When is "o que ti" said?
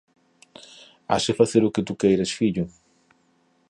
1.63-1.93